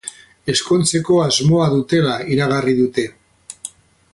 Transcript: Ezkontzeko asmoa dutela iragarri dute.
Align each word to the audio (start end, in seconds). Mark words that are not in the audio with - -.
Ezkontzeko 0.53 1.17
asmoa 1.25 1.67
dutela 1.73 2.15
iragarri 2.37 2.75
dute. 2.81 3.05